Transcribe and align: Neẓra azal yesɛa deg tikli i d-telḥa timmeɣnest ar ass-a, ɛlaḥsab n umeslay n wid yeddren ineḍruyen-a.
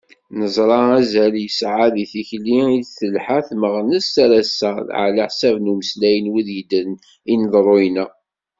Neẓra 0.37 0.79
azal 0.99 1.33
yesɛa 1.43 1.85
deg 1.95 2.09
tikli 2.11 2.59
i 2.75 2.77
d-telḥa 2.83 3.39
timmeɣnest 3.47 4.13
ar 4.23 4.31
ass-a, 4.41 4.71
ɛlaḥsab 5.05 5.55
n 5.59 5.71
umeslay 5.71 6.17
n 6.19 6.31
wid 6.31 6.47
yeddren 6.57 6.93
ineḍruyen-a. 7.33 8.05